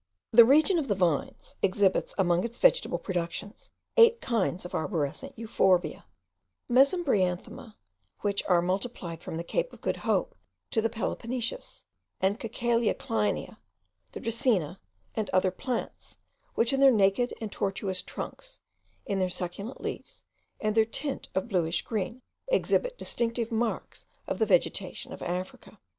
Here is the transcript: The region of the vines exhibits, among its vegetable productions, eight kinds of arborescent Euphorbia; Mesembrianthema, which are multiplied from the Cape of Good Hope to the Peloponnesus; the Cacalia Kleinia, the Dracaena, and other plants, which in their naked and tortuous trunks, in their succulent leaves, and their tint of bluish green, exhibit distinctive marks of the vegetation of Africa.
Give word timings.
The 0.31 0.45
region 0.45 0.79
of 0.79 0.87
the 0.87 0.95
vines 0.95 1.53
exhibits, 1.61 2.15
among 2.17 2.43
its 2.43 2.57
vegetable 2.57 2.97
productions, 2.97 3.69
eight 3.97 4.19
kinds 4.19 4.65
of 4.65 4.73
arborescent 4.73 5.33
Euphorbia; 5.37 6.05
Mesembrianthema, 6.67 7.75
which 8.21 8.43
are 8.45 8.63
multiplied 8.63 9.21
from 9.21 9.37
the 9.37 9.43
Cape 9.43 9.71
of 9.71 9.81
Good 9.81 9.97
Hope 9.97 10.33
to 10.71 10.81
the 10.81 10.89
Peloponnesus; 10.89 11.85
the 12.19 12.33
Cacalia 12.33 12.95
Kleinia, 12.95 13.59
the 14.11 14.19
Dracaena, 14.19 14.79
and 15.13 15.29
other 15.29 15.51
plants, 15.51 16.17
which 16.55 16.73
in 16.73 16.79
their 16.79 16.89
naked 16.89 17.35
and 17.39 17.51
tortuous 17.51 18.01
trunks, 18.01 18.59
in 19.05 19.19
their 19.19 19.29
succulent 19.29 19.81
leaves, 19.81 20.25
and 20.59 20.73
their 20.73 20.83
tint 20.83 21.29
of 21.35 21.47
bluish 21.47 21.83
green, 21.83 22.23
exhibit 22.47 22.97
distinctive 22.97 23.51
marks 23.51 24.07
of 24.25 24.39
the 24.39 24.47
vegetation 24.47 25.13
of 25.13 25.21
Africa. 25.21 25.77